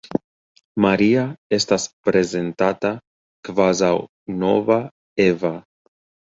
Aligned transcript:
Maria 0.85 1.25
estas 1.57 1.85
prezentata 2.09 2.91
kvazaŭ 3.51 3.91
nova 4.47 4.81
Eva. 5.29 5.55